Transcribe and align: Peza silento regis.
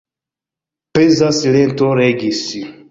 Peza 0.97 1.29
silento 1.41 1.95
regis. 2.03 2.45